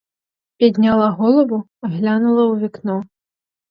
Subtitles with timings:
[0.57, 3.03] Підняла голову, глянула у вікно.